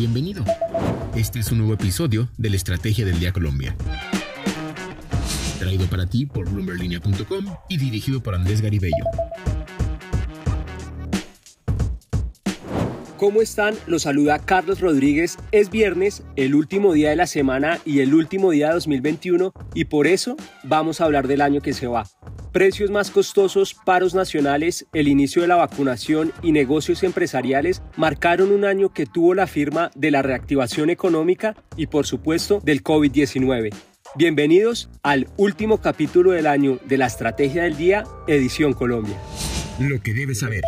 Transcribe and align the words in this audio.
Bienvenido. 0.00 0.42
Este 1.14 1.40
es 1.40 1.52
un 1.52 1.58
nuevo 1.58 1.74
episodio 1.74 2.30
de 2.38 2.48
la 2.48 2.56
Estrategia 2.56 3.04
del 3.04 3.20
Día 3.20 3.34
Colombia. 3.34 3.76
Traído 5.58 5.84
para 5.88 6.06
ti 6.06 6.24
por 6.24 6.48
bloomberlinia.com 6.48 7.44
y 7.68 7.76
dirigido 7.76 8.22
por 8.22 8.34
Andrés 8.34 8.62
Garibello. 8.62 9.04
¿Cómo 13.18 13.42
están? 13.42 13.74
Los 13.86 14.04
saluda 14.04 14.38
Carlos 14.38 14.80
Rodríguez. 14.80 15.36
Es 15.52 15.68
viernes, 15.68 16.22
el 16.34 16.54
último 16.54 16.94
día 16.94 17.10
de 17.10 17.16
la 17.16 17.26
semana 17.26 17.78
y 17.84 18.00
el 18.00 18.14
último 18.14 18.52
día 18.52 18.68
de 18.68 18.72
2021 18.76 19.52
y 19.74 19.84
por 19.84 20.06
eso 20.06 20.34
vamos 20.64 21.02
a 21.02 21.04
hablar 21.04 21.28
del 21.28 21.42
año 21.42 21.60
que 21.60 21.74
se 21.74 21.86
va. 21.86 22.06
Precios 22.52 22.90
más 22.90 23.12
costosos, 23.12 23.74
paros 23.74 24.12
nacionales, 24.12 24.84
el 24.92 25.06
inicio 25.06 25.42
de 25.42 25.46
la 25.46 25.54
vacunación 25.54 26.32
y 26.42 26.50
negocios 26.50 27.04
empresariales 27.04 27.80
marcaron 27.96 28.50
un 28.50 28.64
año 28.64 28.92
que 28.92 29.06
tuvo 29.06 29.34
la 29.34 29.46
firma 29.46 29.92
de 29.94 30.10
la 30.10 30.20
reactivación 30.22 30.90
económica 30.90 31.54
y 31.76 31.86
por 31.86 32.06
supuesto 32.06 32.60
del 32.64 32.82
COVID-19. 32.82 33.72
Bienvenidos 34.16 34.90
al 35.04 35.28
último 35.36 35.80
capítulo 35.80 36.32
del 36.32 36.48
año 36.48 36.80
de 36.86 36.98
la 36.98 37.06
Estrategia 37.06 37.62
del 37.62 37.76
Día, 37.76 38.02
Edición 38.26 38.72
Colombia. 38.72 39.16
Lo 39.80 40.02
que 40.02 40.12
debes 40.12 40.40
saber. 40.40 40.60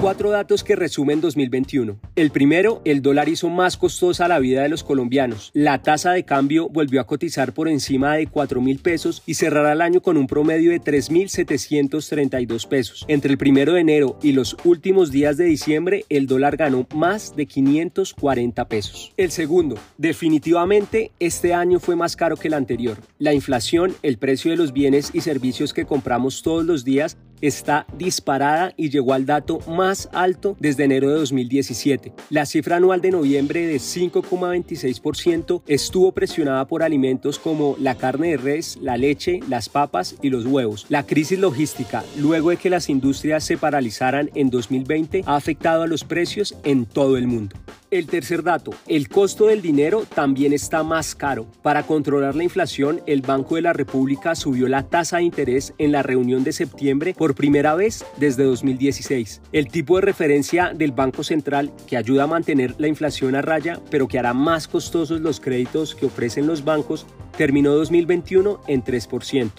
Cuatro 0.00 0.30
datos 0.30 0.62
que 0.62 0.76
resumen 0.76 1.20
2021. 1.20 1.98
El 2.14 2.30
primero, 2.30 2.80
el 2.84 3.02
dólar 3.02 3.28
hizo 3.28 3.48
más 3.48 3.76
costosa 3.76 4.28
la 4.28 4.38
vida 4.38 4.62
de 4.62 4.68
los 4.68 4.84
colombianos. 4.84 5.50
La 5.54 5.82
tasa 5.82 6.12
de 6.12 6.24
cambio 6.24 6.68
volvió 6.68 7.00
a 7.00 7.06
cotizar 7.06 7.52
por 7.52 7.68
encima 7.68 8.14
de 8.14 8.28
4 8.28 8.60
mil 8.60 8.78
pesos 8.78 9.24
y 9.26 9.34
cerrará 9.34 9.72
el 9.72 9.80
año 9.80 10.02
con 10.02 10.16
un 10.16 10.28
promedio 10.28 10.70
de 10.70 10.80
3.732 10.80 12.68
pesos. 12.68 13.04
Entre 13.08 13.32
el 13.32 13.38
primero 13.38 13.72
de 13.72 13.80
enero 13.80 14.20
y 14.22 14.32
los 14.32 14.56
últimos 14.62 15.10
días 15.10 15.36
de 15.36 15.46
diciembre, 15.46 16.04
el 16.08 16.28
dólar 16.28 16.56
ganó 16.56 16.86
más 16.94 17.34
de 17.34 17.46
540 17.46 18.68
pesos. 18.68 19.12
El 19.16 19.32
segundo, 19.32 19.78
definitivamente 19.98 21.10
este 21.18 21.54
año 21.54 21.80
fue 21.80 21.96
más 21.96 22.14
caro 22.14 22.36
que 22.36 22.46
el 22.46 22.54
anterior. 22.54 22.98
La 23.18 23.34
inflación, 23.34 23.96
el 24.04 24.16
precio 24.16 24.52
de 24.52 24.56
los 24.56 24.72
bienes 24.72 25.10
y 25.12 25.22
servicios 25.22 25.74
que 25.74 25.86
compramos 25.86 26.42
todos 26.42 26.64
los 26.64 26.84
días, 26.84 27.18
está 27.40 27.86
disparada 27.96 28.72
y 28.76 28.90
llegó 28.90 29.14
al 29.14 29.26
dato 29.26 29.60
más 29.68 30.08
alto 30.12 30.56
desde 30.58 30.84
enero 30.84 31.08
de 31.10 31.14
2017. 31.16 32.12
La 32.30 32.46
cifra 32.46 32.76
anual 32.76 33.00
de 33.00 33.10
noviembre 33.10 33.66
de 33.66 33.76
5,26% 33.76 35.62
estuvo 35.66 36.12
presionada 36.12 36.66
por 36.66 36.82
alimentos 36.82 37.38
como 37.38 37.76
la 37.78 37.94
carne 37.94 38.30
de 38.30 38.36
res, 38.36 38.78
la 38.80 38.96
leche, 38.96 39.40
las 39.48 39.68
papas 39.68 40.16
y 40.22 40.30
los 40.30 40.46
huevos. 40.46 40.86
La 40.88 41.06
crisis 41.06 41.38
logística, 41.38 42.04
luego 42.16 42.50
de 42.50 42.56
que 42.56 42.70
las 42.70 42.88
industrias 42.88 43.44
se 43.44 43.56
paralizaran 43.56 44.30
en 44.34 44.50
2020, 44.50 45.24
ha 45.26 45.36
afectado 45.36 45.82
a 45.82 45.86
los 45.86 46.04
precios 46.04 46.56
en 46.64 46.86
todo 46.86 47.16
el 47.16 47.26
mundo. 47.26 47.56
El 47.90 48.06
tercer 48.06 48.44
dato, 48.44 48.70
el 48.86 49.08
costo 49.08 49.46
del 49.46 49.62
dinero 49.62 50.04
también 50.14 50.52
está 50.52 50.84
más 50.84 51.16
caro. 51.16 51.46
Para 51.60 51.82
controlar 51.82 52.36
la 52.36 52.44
inflación, 52.44 53.00
el 53.06 53.20
Banco 53.20 53.56
de 53.56 53.62
la 53.62 53.72
República 53.72 54.36
subió 54.36 54.68
la 54.68 54.84
tasa 54.84 55.16
de 55.16 55.24
interés 55.24 55.74
en 55.76 55.90
la 55.90 56.04
reunión 56.04 56.44
de 56.44 56.52
septiembre 56.52 57.14
por 57.18 57.34
primera 57.34 57.74
vez 57.74 58.04
desde 58.16 58.44
2016. 58.44 59.42
El 59.50 59.66
tipo 59.66 59.96
de 59.96 60.02
referencia 60.02 60.72
del 60.72 60.92
Banco 60.92 61.24
Central 61.24 61.72
que 61.88 61.96
ayuda 61.96 62.22
a 62.24 62.28
mantener 62.28 62.76
la 62.78 62.86
inflación 62.86 63.34
a 63.34 63.42
raya, 63.42 63.80
pero 63.90 64.06
que 64.06 64.20
hará 64.20 64.34
más 64.34 64.68
costosos 64.68 65.20
los 65.20 65.40
créditos 65.40 65.96
que 65.96 66.06
ofrecen 66.06 66.46
los 66.46 66.64
bancos, 66.64 67.06
terminó 67.36 67.72
2021 67.72 68.60
en 68.68 68.84
3%. 68.84 69.50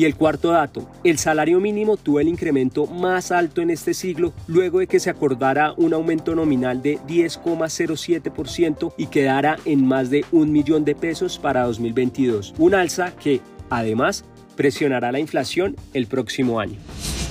Y 0.00 0.06
el 0.06 0.16
cuarto 0.16 0.52
dato, 0.52 0.88
el 1.04 1.18
salario 1.18 1.60
mínimo 1.60 1.98
tuvo 1.98 2.20
el 2.20 2.28
incremento 2.28 2.86
más 2.86 3.30
alto 3.30 3.60
en 3.60 3.68
este 3.68 3.92
siglo 3.92 4.32
luego 4.46 4.78
de 4.78 4.86
que 4.86 4.98
se 4.98 5.10
acordara 5.10 5.74
un 5.76 5.92
aumento 5.92 6.34
nominal 6.34 6.80
de 6.80 6.98
10,07% 7.00 8.94
y 8.96 9.08
quedara 9.08 9.58
en 9.66 9.84
más 9.84 10.08
de 10.08 10.24
un 10.32 10.52
millón 10.52 10.86
de 10.86 10.94
pesos 10.94 11.38
para 11.38 11.64
2022, 11.64 12.54
un 12.56 12.74
alza 12.74 13.14
que, 13.14 13.42
además, 13.68 14.24
presionará 14.56 15.12
la 15.12 15.20
inflación 15.20 15.76
el 15.92 16.06
próximo 16.06 16.60
año. 16.60 16.78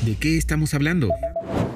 ¿De 0.06 0.13
qué 0.13 0.38
estamos 0.38 0.75
hablando? 0.75 1.09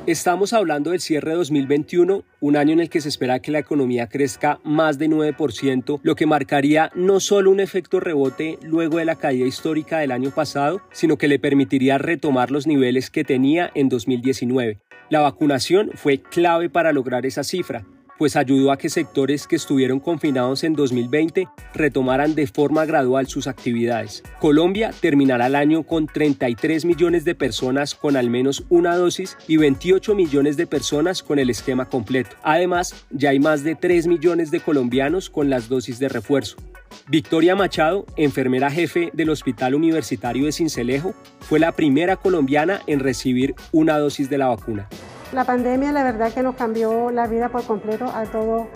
Estamos 0.05 0.51
hablando 0.51 0.91
del 0.91 0.99
cierre 0.99 1.31
de 1.31 1.37
2021, 1.37 2.25
un 2.41 2.57
año 2.57 2.73
en 2.73 2.81
el 2.81 2.89
que 2.89 2.99
se 2.99 3.07
espera 3.07 3.39
que 3.39 3.51
la 3.51 3.59
economía 3.59 4.09
crezca 4.09 4.59
más 4.65 4.97
de 4.97 5.07
9%, 5.07 6.01
lo 6.03 6.15
que 6.15 6.25
marcaría 6.25 6.91
no 6.93 7.21
solo 7.21 7.49
un 7.49 7.61
efecto 7.61 8.01
rebote 8.01 8.59
luego 8.63 8.97
de 8.97 9.05
la 9.05 9.15
caída 9.15 9.47
histórica 9.47 9.99
del 9.99 10.11
año 10.11 10.31
pasado, 10.31 10.81
sino 10.91 11.17
que 11.17 11.29
le 11.29 11.39
permitiría 11.39 11.99
retomar 11.99 12.51
los 12.51 12.67
niveles 12.67 13.09
que 13.09 13.23
tenía 13.23 13.71
en 13.75 13.87
2019. 13.87 14.81
La 15.09 15.21
vacunación 15.21 15.91
fue 15.95 16.17
clave 16.21 16.69
para 16.69 16.91
lograr 16.91 17.25
esa 17.25 17.45
cifra, 17.45 17.85
pues 18.17 18.35
ayudó 18.35 18.71
a 18.71 18.77
que 18.77 18.89
sectores 18.89 19.47
que 19.47 19.55
estuvieron 19.55 19.99
confinados 19.99 20.63
en 20.63 20.73
2020 20.73 21.47
retomaran 21.73 22.35
de 22.35 22.47
forma 22.47 22.85
gradual 22.85 23.27
sus 23.27 23.47
actividades. 23.47 24.23
Colombia 24.39 24.91
terminará 24.99 25.47
el 25.47 25.55
año 25.55 25.83
con 25.83 26.07
33 26.07 26.85
millones 26.85 27.25
de 27.25 27.35
personas 27.35 27.95
con 27.95 28.15
al 28.17 28.29
menos 28.29 28.63
una 28.69 28.95
dosis 28.95 29.37
y 29.47 29.57
28 29.57 30.15
millones 30.15 30.57
de 30.57 30.67
personas 30.67 31.23
con 31.23 31.39
el 31.39 31.49
esquema 31.49 31.85
completo. 31.85 32.35
Además, 32.43 33.05
ya 33.09 33.31
hay 33.31 33.39
más 33.39 33.63
de 33.63 33.75
3 33.75 34.07
millones 34.07 34.51
de 34.51 34.59
colombianos 34.59 35.29
con 35.29 35.49
las 35.49 35.69
dosis 35.69 35.99
de 35.99 36.09
refuerzo. 36.09 36.57
Victoria 37.07 37.55
Machado, 37.55 38.05
enfermera 38.15 38.71
jefe 38.71 39.09
del 39.13 39.29
Hospital 39.29 39.75
Universitario 39.75 40.45
de 40.45 40.51
Cincelejo, 40.51 41.13
fue 41.39 41.59
la 41.59 41.71
primera 41.71 42.15
colombiana 42.15 42.81
en 42.87 42.99
recibir 42.99 43.55
una 43.71 43.97
dosis 43.97 44.29
de 44.29 44.37
la 44.37 44.47
vacuna. 44.47 44.87
La 45.33 45.45
pandemia 45.45 45.91
la 45.91 46.03
verdad 46.03 46.31
que 46.31 46.43
nos 46.43 46.55
cambió 46.55 47.09
la 47.09 47.25
vida 47.25 47.49
por 47.49 47.63
completo 47.63 48.05
a 48.05 48.23
todo, 48.25 48.67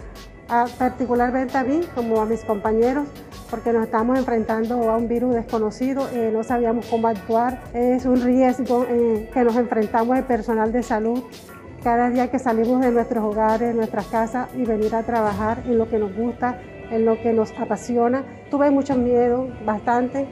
particularmente 0.80 1.56
a 1.56 1.64
mí 1.64 1.82
como 1.94 2.20
a 2.20 2.26
mis 2.26 2.44
compañeros, 2.44 3.06
porque 3.52 3.72
nos 3.72 3.84
estamos 3.84 4.18
enfrentando 4.18 4.90
a 4.90 4.98
un 4.98 5.08
virus 5.08 5.36
desconocido, 5.36 6.10
eh, 6.12 6.32
no 6.34 6.44
sabíamos 6.44 6.88
cómo 6.88 7.10
actuar, 7.10 7.62
es 7.76 8.06
un 8.06 8.20
riesgo 8.24 8.88
eh, 8.90 9.30
que 9.32 9.44
nos 9.44 9.56
enfrentamos 9.56 10.18
el 10.18 10.24
personal 10.24 10.72
de 10.72 10.82
salud 10.82 11.24
cada 11.84 12.10
día 12.10 12.32
que 12.32 12.40
salimos 12.40 12.82
de 12.82 12.92
nuestros 12.92 13.24
hogares, 13.24 13.76
nuestras 13.76 14.08
casas 14.08 14.50
y 14.56 14.64
venir 14.64 14.96
a 14.96 15.04
trabajar 15.04 15.62
en 15.68 15.78
lo 15.78 15.88
que 15.88 16.00
nos 16.00 16.16
gusta, 16.16 16.60
en 16.90 17.06
lo 17.06 17.22
que 17.22 17.34
nos 17.34 17.52
apasiona. 17.52 18.24
Tuve 18.50 18.72
mucho 18.72 18.96
miedo, 18.96 19.48
bastante. 19.64 20.26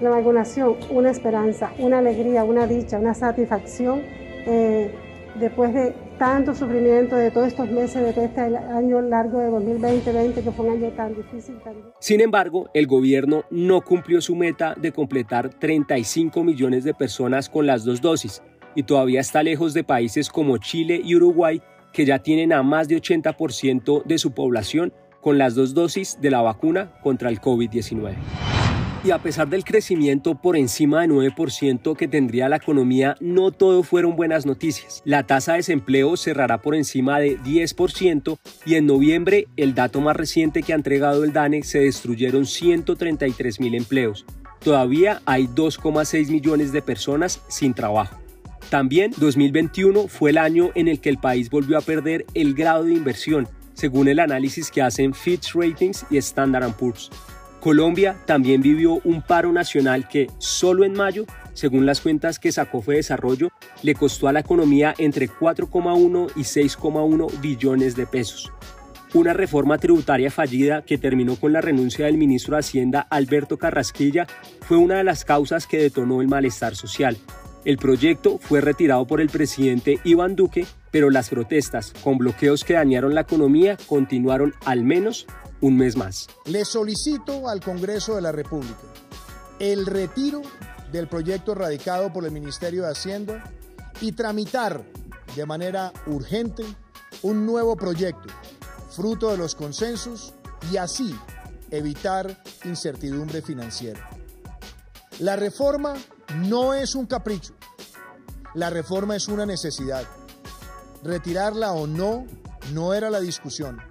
La 0.00 0.10
vacunación, 0.10 0.76
una 0.90 1.10
esperanza, 1.10 1.70
una 1.78 1.98
alegría, 1.98 2.42
una 2.42 2.66
dicha, 2.66 2.98
una 2.98 3.14
satisfacción. 3.14 4.02
Eh, 4.46 4.92
después 5.36 5.72
de 5.72 5.94
tanto 6.18 6.54
sufrimiento, 6.54 7.16
de 7.16 7.30
todos 7.30 7.48
estos 7.48 7.70
meses, 7.70 8.02
de 8.02 8.12
todo 8.12 8.24
este 8.24 8.40
año 8.40 9.00
largo 9.00 9.38
de 9.40 9.46
2020, 9.48 10.42
que 10.42 10.50
fue 10.50 10.66
un 10.66 10.72
año 10.72 10.92
tan 10.92 11.14
difícil. 11.14 11.56
Sin 11.98 12.20
embargo, 12.20 12.68
el 12.74 12.86
gobierno 12.86 13.44
no 13.50 13.80
cumplió 13.80 14.20
su 14.20 14.36
meta 14.36 14.74
de 14.76 14.92
completar 14.92 15.50
35 15.50 16.44
millones 16.44 16.84
de 16.84 16.94
personas 16.94 17.48
con 17.48 17.66
las 17.66 17.84
dos 17.84 18.00
dosis 18.00 18.42
y 18.74 18.82
todavía 18.82 19.20
está 19.20 19.42
lejos 19.42 19.74
de 19.74 19.84
países 19.84 20.28
como 20.28 20.58
Chile 20.58 21.00
y 21.02 21.14
Uruguay, 21.16 21.62
que 21.92 22.04
ya 22.04 22.20
tienen 22.20 22.52
a 22.52 22.62
más 22.62 22.88
de 22.88 22.96
80% 23.00 24.04
de 24.04 24.18
su 24.18 24.32
población 24.32 24.92
con 25.20 25.38
las 25.38 25.54
dos 25.54 25.74
dosis 25.74 26.18
de 26.20 26.30
la 26.30 26.40
vacuna 26.40 26.92
contra 27.02 27.28
el 27.30 27.40
COVID-19. 27.40 28.59
Y 29.02 29.12
a 29.12 29.18
pesar 29.18 29.48
del 29.48 29.64
crecimiento 29.64 30.34
por 30.34 30.58
encima 30.58 31.00
de 31.00 31.08
9% 31.08 31.96
que 31.96 32.06
tendría 32.06 32.50
la 32.50 32.56
economía, 32.56 33.16
no 33.18 33.50
todo 33.50 33.82
fueron 33.82 34.14
buenas 34.14 34.44
noticias. 34.44 35.00
La 35.06 35.26
tasa 35.26 35.52
de 35.52 35.58
desempleo 35.58 36.18
cerrará 36.18 36.60
por 36.60 36.74
encima 36.74 37.18
de 37.18 37.38
10% 37.38 38.38
y 38.66 38.74
en 38.74 38.84
noviembre, 38.84 39.48
el 39.56 39.74
dato 39.74 40.02
más 40.02 40.16
reciente 40.16 40.62
que 40.62 40.74
ha 40.74 40.76
entregado 40.76 41.24
el 41.24 41.32
DANE, 41.32 41.62
se 41.62 41.80
destruyeron 41.80 42.44
133 42.44 43.58
mil 43.58 43.74
empleos. 43.74 44.26
Todavía 44.58 45.22
hay 45.24 45.46
2,6 45.46 46.28
millones 46.28 46.70
de 46.70 46.82
personas 46.82 47.40
sin 47.48 47.72
trabajo. 47.72 48.20
También 48.68 49.12
2021 49.16 50.08
fue 50.08 50.28
el 50.28 50.36
año 50.36 50.72
en 50.74 50.88
el 50.88 51.00
que 51.00 51.08
el 51.08 51.16
país 51.16 51.48
volvió 51.48 51.78
a 51.78 51.80
perder 51.80 52.26
el 52.34 52.52
grado 52.52 52.84
de 52.84 52.92
inversión, 52.92 53.48
según 53.72 54.08
el 54.08 54.20
análisis 54.20 54.70
que 54.70 54.82
hacen 54.82 55.14
Fitch 55.14 55.54
Ratings 55.54 56.04
y 56.10 56.18
Standard 56.18 56.74
Poor's. 56.74 57.10
Colombia 57.60 58.16
también 58.24 58.62
vivió 58.62 59.00
un 59.04 59.20
paro 59.20 59.52
nacional 59.52 60.08
que 60.08 60.28
solo 60.38 60.84
en 60.84 60.94
mayo, 60.94 61.26
según 61.52 61.84
las 61.84 62.00
cuentas 62.00 62.38
que 62.38 62.52
sacó 62.52 62.80
Fue 62.80 62.96
Desarrollo, 62.96 63.50
le 63.82 63.94
costó 63.94 64.28
a 64.28 64.32
la 64.32 64.40
economía 64.40 64.94
entre 64.96 65.28
4,1 65.28 66.32
y 66.36 66.40
6,1 66.40 67.40
billones 67.40 67.96
de 67.96 68.06
pesos. 68.06 68.50
Una 69.12 69.34
reforma 69.34 69.76
tributaria 69.76 70.30
fallida 70.30 70.82
que 70.82 70.96
terminó 70.96 71.36
con 71.36 71.52
la 71.52 71.60
renuncia 71.60 72.06
del 72.06 72.16
ministro 72.16 72.54
de 72.54 72.60
Hacienda 72.60 73.00
Alberto 73.10 73.58
Carrasquilla 73.58 74.26
fue 74.62 74.76
una 74.76 74.98
de 74.98 75.04
las 75.04 75.24
causas 75.24 75.66
que 75.66 75.78
detonó 75.78 76.22
el 76.22 76.28
malestar 76.28 76.76
social. 76.76 77.18
El 77.64 77.76
proyecto 77.76 78.38
fue 78.38 78.62
retirado 78.62 79.06
por 79.06 79.20
el 79.20 79.28
presidente 79.28 79.98
Iván 80.04 80.34
Duque, 80.34 80.64
pero 80.90 81.10
las 81.10 81.28
protestas 81.28 81.92
con 82.02 82.16
bloqueos 82.16 82.64
que 82.64 82.74
dañaron 82.74 83.14
la 83.14 83.22
economía 83.22 83.76
continuaron 83.86 84.54
al 84.64 84.82
menos 84.82 85.26
un 85.60 85.76
mes 85.76 85.96
más. 85.96 86.28
Le 86.46 86.64
solicito 86.64 87.48
al 87.48 87.60
Congreso 87.60 88.14
de 88.14 88.22
la 88.22 88.32
República 88.32 88.80
el 89.58 89.86
retiro 89.86 90.42
del 90.90 91.06
proyecto 91.06 91.54
radicado 91.54 92.12
por 92.12 92.24
el 92.24 92.32
Ministerio 92.32 92.82
de 92.82 92.90
Hacienda 92.90 93.44
y 94.00 94.12
tramitar 94.12 94.82
de 95.36 95.46
manera 95.46 95.92
urgente 96.06 96.64
un 97.22 97.44
nuevo 97.46 97.76
proyecto 97.76 98.28
fruto 98.90 99.30
de 99.30 99.38
los 99.38 99.54
consensos 99.54 100.34
y 100.72 100.76
así 100.76 101.14
evitar 101.70 102.42
incertidumbre 102.64 103.42
financiera. 103.42 104.10
La 105.20 105.36
reforma 105.36 105.94
no 106.36 106.74
es 106.74 106.94
un 106.94 107.06
capricho, 107.06 107.54
la 108.54 108.70
reforma 108.70 109.16
es 109.16 109.28
una 109.28 109.46
necesidad. 109.46 110.04
Retirarla 111.04 111.72
o 111.72 111.86
no 111.86 112.26
no 112.72 112.94
era 112.94 113.10
la 113.10 113.20
discusión. 113.20 113.89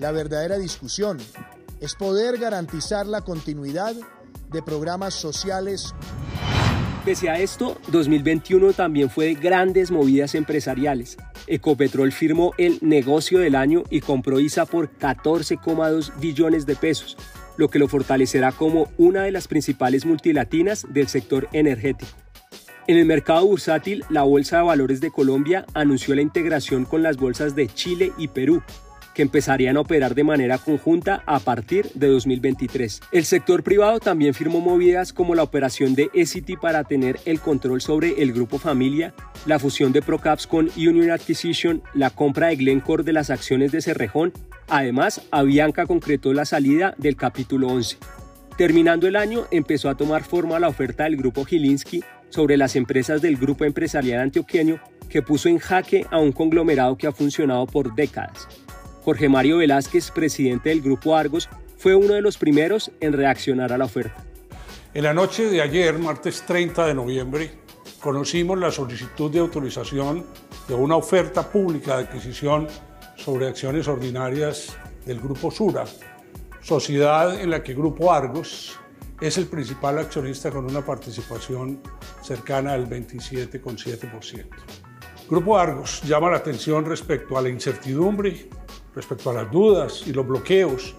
La 0.00 0.12
verdadera 0.12 0.56
discusión 0.56 1.18
es 1.78 1.94
poder 1.94 2.38
garantizar 2.38 3.04
la 3.06 3.20
continuidad 3.20 3.94
de 4.50 4.62
programas 4.62 5.12
sociales. 5.12 5.94
Pese 7.04 7.28
a 7.28 7.38
esto, 7.38 7.76
2021 7.88 8.72
también 8.72 9.10
fue 9.10 9.26
de 9.26 9.34
grandes 9.34 9.90
movidas 9.90 10.34
empresariales. 10.34 11.18
Ecopetrol 11.46 12.12
firmó 12.12 12.54
el 12.56 12.78
negocio 12.80 13.40
del 13.40 13.54
año 13.54 13.82
y 13.90 14.00
compró 14.00 14.40
ISA 14.40 14.64
por 14.64 14.90
14,2 14.90 16.18
billones 16.18 16.64
de 16.64 16.76
pesos, 16.76 17.18
lo 17.58 17.68
que 17.68 17.78
lo 17.78 17.86
fortalecerá 17.86 18.52
como 18.52 18.90
una 18.96 19.24
de 19.24 19.32
las 19.32 19.48
principales 19.48 20.06
multilatinas 20.06 20.86
del 20.88 21.08
sector 21.08 21.46
energético. 21.52 22.10
En 22.86 22.96
el 22.96 23.04
mercado 23.04 23.44
bursátil, 23.44 24.02
la 24.08 24.22
Bolsa 24.22 24.56
de 24.56 24.62
Valores 24.62 25.02
de 25.02 25.10
Colombia 25.10 25.66
anunció 25.74 26.14
la 26.14 26.22
integración 26.22 26.86
con 26.86 27.02
las 27.02 27.18
bolsas 27.18 27.54
de 27.54 27.68
Chile 27.68 28.12
y 28.16 28.28
Perú, 28.28 28.62
empezarían 29.22 29.76
a 29.76 29.80
operar 29.80 30.14
de 30.14 30.24
manera 30.24 30.58
conjunta 30.58 31.22
a 31.26 31.40
partir 31.40 31.90
de 31.94 32.08
2023. 32.08 33.00
El 33.12 33.24
sector 33.24 33.62
privado 33.62 34.00
también 34.00 34.34
firmó 34.34 34.60
movidas 34.60 35.12
como 35.12 35.34
la 35.34 35.42
operación 35.42 35.94
de 35.94 36.10
eCity 36.14 36.56
para 36.56 36.84
tener 36.84 37.20
el 37.24 37.40
control 37.40 37.80
sobre 37.80 38.22
el 38.22 38.32
grupo 38.32 38.58
Familia, 38.58 39.14
la 39.46 39.58
fusión 39.58 39.92
de 39.92 40.02
Procaps 40.02 40.46
con 40.46 40.70
Union 40.76 41.10
Acquisition, 41.10 41.82
la 41.94 42.10
compra 42.10 42.48
de 42.48 42.56
Glencore 42.56 43.04
de 43.04 43.12
las 43.12 43.30
acciones 43.30 43.72
de 43.72 43.82
Cerrejón. 43.82 44.32
Además, 44.68 45.22
Avianca 45.30 45.86
concretó 45.86 46.32
la 46.32 46.44
salida 46.44 46.94
del 46.98 47.16
capítulo 47.16 47.68
11. 47.68 47.98
Terminando 48.56 49.08
el 49.08 49.16
año, 49.16 49.46
empezó 49.50 49.88
a 49.88 49.96
tomar 49.96 50.22
forma 50.22 50.60
la 50.60 50.68
oferta 50.68 51.04
del 51.04 51.16
grupo 51.16 51.44
Gilinski 51.44 52.04
sobre 52.28 52.56
las 52.56 52.76
empresas 52.76 53.22
del 53.22 53.36
grupo 53.36 53.64
empresarial 53.64 54.20
antioqueño 54.20 54.80
que 55.08 55.22
puso 55.22 55.48
en 55.48 55.58
jaque 55.58 56.06
a 56.10 56.18
un 56.18 56.32
conglomerado 56.32 56.96
que 56.96 57.06
ha 57.06 57.12
funcionado 57.12 57.66
por 57.66 57.94
décadas. 57.94 58.48
Jorge 59.10 59.28
Mario 59.28 59.56
Velázquez, 59.56 60.12
presidente 60.12 60.68
del 60.68 60.82
Grupo 60.82 61.16
Argos, 61.16 61.48
fue 61.76 61.96
uno 61.96 62.14
de 62.14 62.22
los 62.22 62.38
primeros 62.38 62.92
en 63.00 63.12
reaccionar 63.12 63.72
a 63.72 63.76
la 63.76 63.86
oferta. 63.86 64.24
En 64.94 65.02
la 65.02 65.12
noche 65.12 65.50
de 65.50 65.60
ayer, 65.60 65.98
martes 65.98 66.44
30 66.46 66.86
de 66.86 66.94
noviembre, 66.94 67.50
conocimos 68.00 68.56
la 68.56 68.70
solicitud 68.70 69.28
de 69.28 69.40
autorización 69.40 70.24
de 70.68 70.74
una 70.74 70.94
oferta 70.94 71.50
pública 71.50 71.96
de 71.96 72.04
adquisición 72.04 72.68
sobre 73.16 73.48
acciones 73.48 73.88
ordinarias 73.88 74.76
del 75.04 75.18
Grupo 75.18 75.50
Sura, 75.50 75.86
sociedad 76.60 77.40
en 77.40 77.50
la 77.50 77.64
que 77.64 77.74
Grupo 77.74 78.12
Argos 78.12 78.78
es 79.20 79.38
el 79.38 79.46
principal 79.46 79.98
accionista 79.98 80.52
con 80.52 80.66
una 80.66 80.86
participación 80.86 81.82
cercana 82.22 82.74
al 82.74 82.88
27,7%. 82.88 84.44
Grupo 85.28 85.58
Argos 85.58 86.00
llama 86.02 86.30
la 86.30 86.36
atención 86.36 86.84
respecto 86.84 87.36
a 87.36 87.42
la 87.42 87.48
incertidumbre 87.48 88.48
respecto 88.94 89.30
a 89.30 89.34
las 89.34 89.50
dudas 89.50 90.04
y 90.06 90.12
los 90.12 90.26
bloqueos 90.26 90.94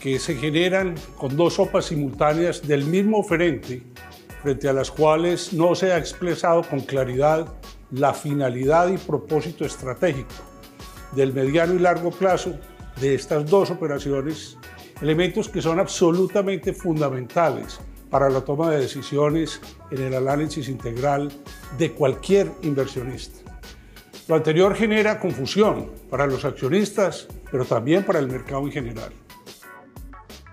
que 0.00 0.18
se 0.18 0.36
generan 0.36 0.94
con 1.16 1.36
dos 1.36 1.54
sopas 1.54 1.86
simultáneas 1.86 2.66
del 2.66 2.84
mismo 2.84 3.18
oferente, 3.18 3.82
frente 4.42 4.68
a 4.68 4.72
las 4.72 4.90
cuales 4.90 5.52
no 5.52 5.74
se 5.74 5.92
ha 5.92 5.98
expresado 5.98 6.62
con 6.62 6.80
claridad 6.80 7.52
la 7.90 8.14
finalidad 8.14 8.88
y 8.88 8.98
propósito 8.98 9.64
estratégico 9.64 10.34
del 11.12 11.32
mediano 11.32 11.74
y 11.74 11.78
largo 11.78 12.10
plazo 12.10 12.58
de 13.00 13.14
estas 13.14 13.48
dos 13.48 13.70
operaciones, 13.70 14.56
elementos 15.00 15.48
que 15.48 15.62
son 15.62 15.80
absolutamente 15.80 16.72
fundamentales 16.72 17.80
para 18.10 18.30
la 18.30 18.40
toma 18.40 18.70
de 18.70 18.80
decisiones 18.80 19.60
en 19.90 20.02
el 20.02 20.14
análisis 20.14 20.68
integral 20.68 21.30
de 21.76 21.92
cualquier 21.92 22.50
inversionista. 22.62 23.47
Lo 24.28 24.34
anterior 24.34 24.74
genera 24.74 25.18
confusión 25.18 25.90
para 26.10 26.26
los 26.26 26.44
accionistas, 26.44 27.26
pero 27.50 27.64
también 27.64 28.04
para 28.04 28.18
el 28.18 28.28
mercado 28.28 28.60
en 28.60 28.72
general. 28.72 29.10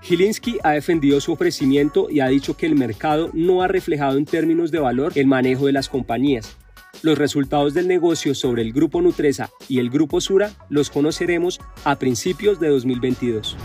Gilinski 0.01 0.59
ha 0.63 0.71
defendido 0.71 1.19
su 1.19 1.33
ofrecimiento 1.33 2.09
y 2.09 2.21
ha 2.21 2.27
dicho 2.27 2.55
que 2.55 2.67
el 2.67 2.75
mercado 2.75 3.31
no 3.33 3.63
ha 3.63 3.67
reflejado 3.67 4.17
en 4.17 4.23
términos 4.23 4.71
de 4.71 4.79
valor 4.79 5.11
el 5.15 5.27
manejo 5.27 5.65
de 5.65 5.73
las 5.73 5.89
compañías. 5.89 6.55
Los 7.01 7.17
resultados 7.17 7.73
del 7.73 7.89
negocio 7.89 8.33
sobre 8.33 8.61
el 8.61 8.71
grupo 8.71 9.01
Nutresa 9.01 9.49
y 9.67 9.79
el 9.79 9.89
grupo 9.89 10.21
Sura 10.21 10.51
los 10.69 10.89
conoceremos 10.89 11.59
a 11.83 11.99
principios 11.99 12.61
de 12.61 12.69
2022. 12.69 13.57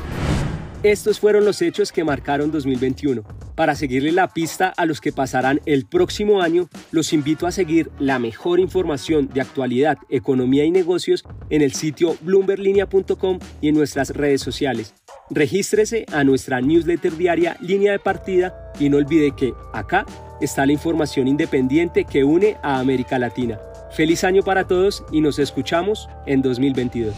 Estos 0.83 1.21
fueron 1.21 1.45
los 1.45 1.63
hechos 1.63 1.93
que 1.93 2.03
marcaron 2.03 2.51
2021. 2.51 3.23
Para 3.61 3.75
seguirle 3.75 4.11
la 4.11 4.29
pista 4.29 4.73
a 4.75 4.87
los 4.87 5.03
que 5.03 5.13
pasarán 5.13 5.61
el 5.67 5.85
próximo 5.85 6.41
año, 6.41 6.71
los 6.93 7.13
invito 7.13 7.47
a 7.47 7.53
seguir 7.53 7.91
la 7.99 8.19
mejor 8.19 8.59
información 8.59 9.29
de 9.35 9.43
actualidad, 9.43 9.99
economía 10.09 10.65
y 10.65 10.71
negocios 10.71 11.25
en 11.51 11.61
el 11.61 11.75
sitio 11.75 12.17
bloomberlinia.com 12.23 13.39
y 13.61 13.69
en 13.69 13.75
nuestras 13.75 14.17
redes 14.17 14.41
sociales. 14.41 14.95
Regístrese 15.29 16.07
a 16.11 16.25
nuestra 16.25 16.63
newsletter 16.63 17.15
diaria 17.19 17.59
Línea 17.61 17.93
de 17.93 17.99
Partida 17.99 18.73
y 18.81 18.89
no 18.89 18.97
olvide 18.97 19.33
que 19.37 19.53
acá 19.75 20.07
está 20.41 20.65
la 20.65 20.73
información 20.73 21.29
independiente 21.29 22.07
que 22.07 22.25
une 22.25 22.57
a 22.63 22.79
América 22.79 23.19
Latina. 23.19 23.61
Feliz 23.93 24.25
año 24.25 24.43
para 24.43 24.67
todos 24.67 25.05
y 25.13 25.21
nos 25.21 25.39
escuchamos 25.39 26.09
en 26.25 26.41
2022. 26.41 27.15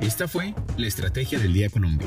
Esta 0.00 0.28
fue 0.28 0.54
la 0.76 0.86
Estrategia 0.86 1.40
del 1.40 1.52
Día 1.52 1.68
Colombia 1.68 2.06